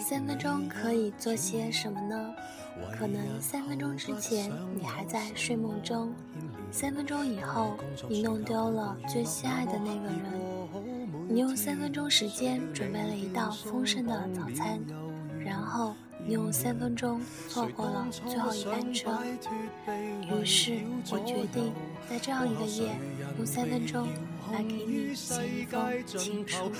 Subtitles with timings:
[0.00, 2.34] 三分钟可以做些什么呢？
[2.96, 6.14] 可能三分钟之前你还在睡梦中，
[6.70, 7.76] 三分钟以后
[8.08, 10.20] 你弄丢了最心爱的那个人，
[11.28, 14.80] 你用三分钟时间准备了一道丰盛的早餐，
[15.44, 15.94] 然后。
[16.26, 19.10] 你用三分钟错过了最后一班车，
[20.32, 21.70] 于是我决定
[22.08, 22.96] 在这样一个夜，
[23.36, 24.08] 用三分钟
[24.54, 26.70] 来给你写一封情书。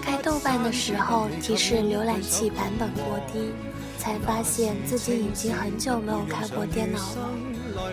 [0.00, 3.52] 开豆瓣的时候提示浏览器版本过低，
[3.98, 7.28] 才发现自己已经很久没有开过电脑了。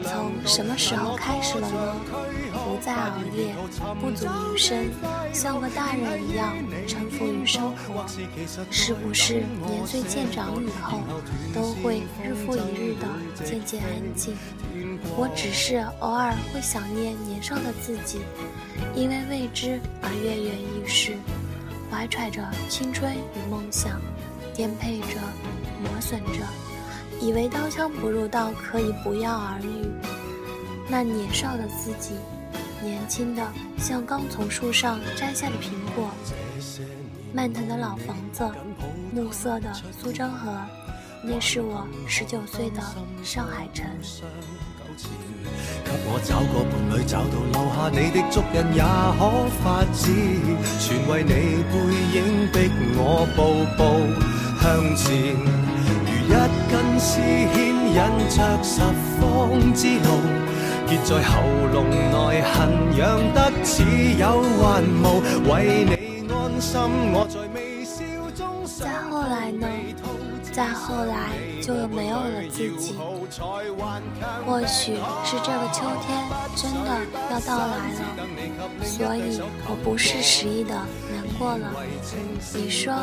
[0.04, 1.96] 从什么时候开始了呢？
[2.54, 3.54] 不再熬夜，
[4.02, 4.90] 不足余生，
[5.32, 6.54] 像个大人一样
[7.18, 8.06] 赋予生活。
[8.70, 11.00] 是不是年岁渐长以后，
[11.54, 13.08] 都会日复一日的
[13.44, 14.36] 渐渐安静？
[15.18, 18.20] 我只是偶尔会想念年少的自己，
[18.94, 21.18] 因为未知而跃跃欲试，
[21.90, 24.00] 怀揣着青春与梦想，
[24.54, 25.20] 颠沛着，
[25.82, 26.46] 磨损着。
[27.22, 29.88] 以为刀枪不入到可以不药而愈，
[30.90, 32.16] 那年少的自己，
[32.82, 33.42] 年轻的，
[33.78, 36.10] 像刚从树上摘下的苹果；
[37.34, 38.44] 漫腾的老房子，
[39.14, 40.54] 暮色的苏州河，
[41.24, 42.82] 那是我十九岁的
[43.24, 43.86] 上海城。
[45.84, 48.82] 给我找个伴侣，找到留下你的足印也
[49.18, 49.22] 可
[49.62, 50.04] 发展，
[50.80, 51.32] 全为你
[51.72, 51.74] 背
[52.14, 52.18] 影
[52.52, 52.56] 逼
[52.96, 53.38] 我步
[53.76, 53.80] 步
[54.62, 54.64] 向
[54.96, 55.06] 前，
[55.86, 56.34] 如一
[56.72, 57.56] 根丝牵
[57.92, 57.98] 引
[58.30, 58.74] 着十
[59.20, 59.22] 方
[59.74, 60.08] 之路。
[60.88, 61.42] 结在喉
[61.74, 63.84] 咙内，痕痒得似
[64.20, 65.20] 有还无。
[65.52, 65.92] 为你
[66.32, 66.80] 安心，
[67.12, 67.96] 我在微笑
[68.36, 68.64] 中。
[68.66, 69.68] 再后来呢？
[70.52, 71.16] 再后来
[71.62, 72.96] 就没有了自己。
[74.46, 76.08] 或许是这个秋天
[76.56, 76.90] 真的
[77.32, 77.98] 要到来了，
[78.86, 80.74] 所以我不是时意的
[81.38, 81.74] 过了。
[82.54, 82.94] 你说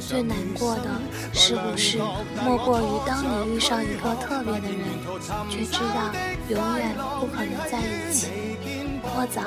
[0.00, 1.00] 最难过的
[1.32, 1.98] 是不是
[2.44, 4.78] 莫过于当你遇上一个特别的人，
[5.48, 6.12] 却知道
[6.48, 8.28] 永远不可能在一起，
[9.02, 9.42] 或早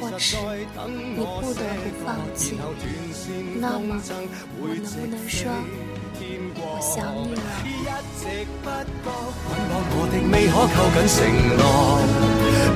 [0.00, 0.36] 或迟，
[0.86, 2.58] 你不得不放弃。
[3.60, 4.00] 那么
[4.60, 5.48] 我能不能说？
[6.60, 7.38] 我想你了。